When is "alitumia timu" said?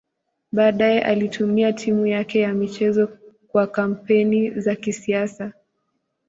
1.01-2.07